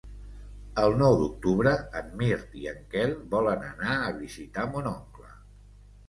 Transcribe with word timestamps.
El 0.83 0.93
nou 0.99 1.17
d'octubre 1.17 1.73
en 1.99 2.07
Mirt 2.21 2.55
i 2.61 2.65
en 2.71 2.79
Quel 2.93 3.13
volen 3.33 3.67
anar 3.67 3.97
a 4.07 4.15
visitar 4.23 4.65
mon 4.73 4.89
oncle. 4.93 5.29